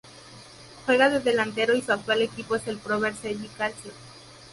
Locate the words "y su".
1.75-1.91